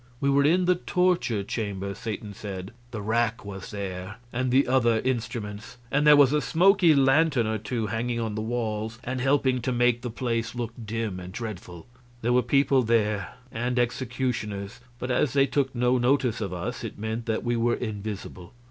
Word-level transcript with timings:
We 0.19 0.31
were 0.31 0.43
in 0.43 0.65
the 0.65 0.73
torture 0.73 1.43
chamber, 1.43 1.93
Satan 1.93 2.33
said. 2.33 2.71
The 2.89 3.03
rack 3.03 3.45
was 3.45 3.69
there, 3.69 4.15
and 4.33 4.49
the 4.49 4.65
other 4.67 4.99
instruments, 5.01 5.77
and 5.91 6.07
there 6.07 6.15
was 6.15 6.33
a 6.33 6.41
smoky 6.41 6.95
lantern 6.95 7.45
or 7.45 7.59
two 7.59 7.85
hanging 7.85 8.19
on 8.19 8.33
the 8.33 8.41
walls 8.41 8.97
and 9.03 9.21
helping 9.21 9.61
to 9.61 9.71
make 9.71 10.01
the 10.01 10.09
place 10.09 10.55
look 10.55 10.73
dim 10.83 11.19
and 11.19 11.31
dreadful. 11.31 11.85
There 12.23 12.33
were 12.33 12.41
people 12.41 12.81
there 12.81 13.35
and 13.51 13.77
executioners 13.77 14.79
but 14.97 15.11
as 15.11 15.33
they 15.33 15.45
took 15.45 15.75
no 15.75 15.99
notice 15.99 16.41
of 16.41 16.51
us, 16.51 16.83
it 16.83 16.97
meant 16.97 17.27
that 17.27 17.43
we 17.43 17.55
were 17.55 17.75
invisible. 17.75 18.55